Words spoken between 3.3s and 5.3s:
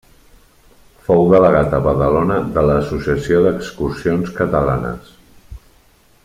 d'Excursions Catalanes.